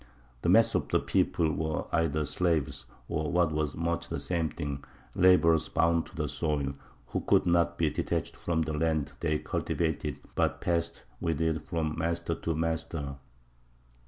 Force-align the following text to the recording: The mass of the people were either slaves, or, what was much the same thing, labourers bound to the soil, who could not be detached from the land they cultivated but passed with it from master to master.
The 0.41 0.49
mass 0.49 0.73
of 0.73 0.87
the 0.87 0.99
people 0.99 1.51
were 1.51 1.85
either 1.95 2.25
slaves, 2.25 2.87
or, 3.07 3.31
what 3.31 3.51
was 3.51 3.75
much 3.75 4.09
the 4.09 4.19
same 4.19 4.49
thing, 4.49 4.83
labourers 5.13 5.69
bound 5.69 6.07
to 6.07 6.15
the 6.15 6.27
soil, 6.27 6.73
who 7.09 7.21
could 7.21 7.45
not 7.45 7.77
be 7.77 7.91
detached 7.91 8.35
from 8.35 8.63
the 8.63 8.73
land 8.73 9.11
they 9.19 9.37
cultivated 9.37 10.19
but 10.33 10.59
passed 10.59 11.03
with 11.19 11.39
it 11.39 11.61
from 11.69 11.95
master 11.99 12.33
to 12.33 12.55
master. 12.55 13.17